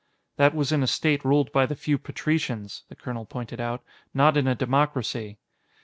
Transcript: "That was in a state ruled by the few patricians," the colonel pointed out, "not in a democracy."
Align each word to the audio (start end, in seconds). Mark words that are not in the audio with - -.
"That 0.37 0.55
was 0.55 0.71
in 0.71 0.81
a 0.81 0.87
state 0.87 1.23
ruled 1.23 1.51
by 1.51 1.67
the 1.67 1.75
few 1.75 1.99
patricians," 1.99 2.85
the 2.89 2.95
colonel 2.95 3.27
pointed 3.27 3.59
out, 3.61 3.83
"not 4.15 4.35
in 4.35 4.47
a 4.47 4.55
democracy." 4.55 5.37